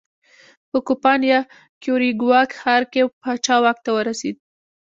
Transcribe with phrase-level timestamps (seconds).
[0.69, 1.39] په کوپان په
[1.81, 4.35] کیوریګوا ښار کې پاچا واک ته ورسېد.